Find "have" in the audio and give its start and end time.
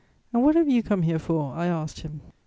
0.55-0.67